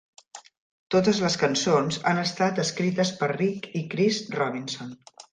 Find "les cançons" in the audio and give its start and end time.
1.25-1.99